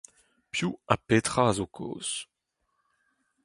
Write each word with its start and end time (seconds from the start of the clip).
Piv 0.51 0.71
ha 0.89 0.95
petra 1.07 1.41
a 1.49 1.51
zo 1.57 1.65
kaoz? 1.75 2.09